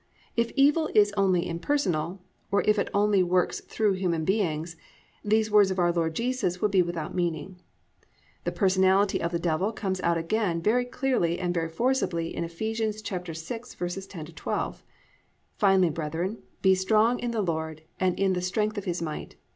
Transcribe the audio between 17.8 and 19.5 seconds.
and the strength of his might.